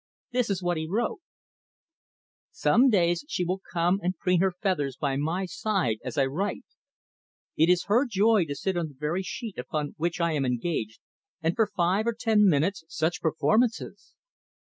[0.31, 1.19] This is what he wrote:
[2.49, 6.65] "Some days she will come and preen her feathers by my side as I write.
[7.55, 11.01] It is her joy to sit on the very sheet upon which I am engaged,
[11.43, 14.15] and for five or ten minutes such performances!